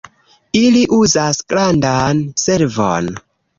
ili 0.59 0.81
uzas 0.97 1.43
grandan 1.53 2.25
servon 2.47 3.15